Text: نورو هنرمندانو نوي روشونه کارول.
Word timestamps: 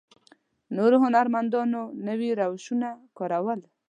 نورو 0.75 0.95
هنرمندانو 1.03 1.81
نوي 2.07 2.29
روشونه 2.41 2.89
کارول. 3.17 3.59